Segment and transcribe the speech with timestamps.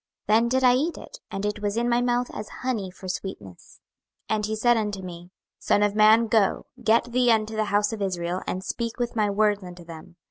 [0.25, 3.81] Then did I eat it; and it was in my mouth as honey for sweetness.
[4.31, 7.93] 26:003:004 And he said unto me, Son of man, go, get thee unto the house
[7.93, 10.15] of Israel, and speak with my words unto them.